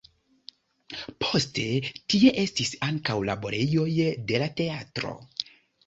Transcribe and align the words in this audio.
Poste 1.25 1.67
tie 2.15 2.33
estis 2.47 2.73
ankaŭ 2.91 3.19
laborejoj 3.33 3.89
de 4.33 4.45
la 4.47 4.53
teatro. 4.63 5.19